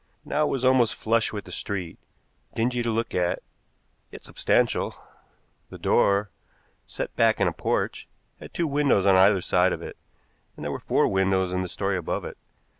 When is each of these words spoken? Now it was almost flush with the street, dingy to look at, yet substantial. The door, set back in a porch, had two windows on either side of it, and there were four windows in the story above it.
Now 0.25 0.47
it 0.47 0.49
was 0.49 0.65
almost 0.65 0.95
flush 0.95 1.31
with 1.31 1.45
the 1.45 1.51
street, 1.51 1.99
dingy 2.55 2.81
to 2.81 2.89
look 2.89 3.13
at, 3.13 3.43
yet 4.09 4.23
substantial. 4.23 4.95
The 5.69 5.77
door, 5.77 6.31
set 6.87 7.15
back 7.15 7.39
in 7.39 7.47
a 7.47 7.53
porch, 7.53 8.07
had 8.39 8.51
two 8.51 8.65
windows 8.65 9.05
on 9.05 9.15
either 9.15 9.41
side 9.41 9.71
of 9.73 9.83
it, 9.83 9.97
and 10.55 10.63
there 10.65 10.71
were 10.71 10.79
four 10.79 11.07
windows 11.07 11.53
in 11.53 11.61
the 11.61 11.67
story 11.69 11.97
above 11.97 12.25
it. 12.25 12.39